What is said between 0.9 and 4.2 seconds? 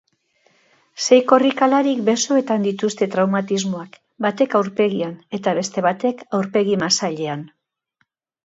Sei korrikalarik besoetan dituzte traumatismoak,